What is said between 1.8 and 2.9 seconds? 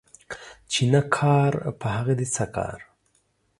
هغه دي څه کار.